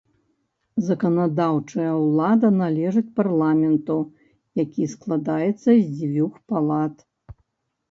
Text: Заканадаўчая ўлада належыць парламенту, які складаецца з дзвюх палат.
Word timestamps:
Заканадаўчая 0.85 1.89
ўлада 2.03 2.49
належыць 2.63 3.13
парламенту, 3.21 3.99
які 4.65 4.83
складаецца 4.97 5.69
з 5.71 5.79
дзвюх 5.97 6.33
палат. 6.53 6.95